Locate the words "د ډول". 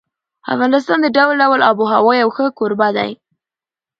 1.01-1.35